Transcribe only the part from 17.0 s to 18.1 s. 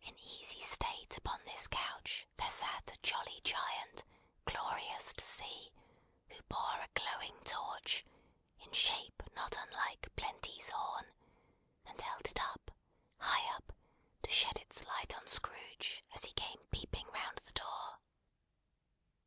round the door.